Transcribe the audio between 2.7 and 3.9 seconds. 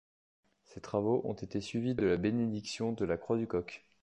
de la croix du coq.